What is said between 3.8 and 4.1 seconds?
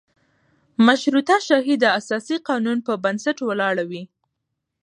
وي.